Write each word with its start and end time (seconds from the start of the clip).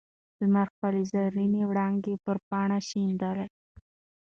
لمر 0.41 0.67
خپلې 0.73 1.01
زرینې 1.11 1.63
وړانګې 1.69 2.15
پر 2.23 2.37
پاڼه 2.49 2.79
شیندي. 2.87 3.45